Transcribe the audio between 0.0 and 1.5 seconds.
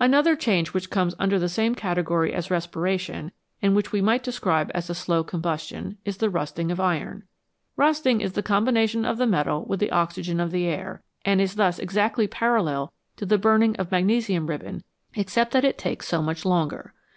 O A Another change which comes under the